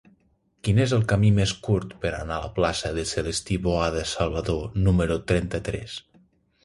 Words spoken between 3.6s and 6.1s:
Boada Salvador número trenta-tres?